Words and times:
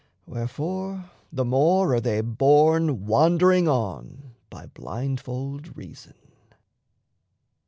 Wherefore 0.25 1.11
the 1.31 1.45
more 1.45 1.93
are 1.93 2.01
they 2.01 2.21
borne 2.21 3.05
wandering 3.05 3.67
on 3.67 4.33
By 4.49 4.65
blindfold 4.65 5.77
reason. 5.77 6.15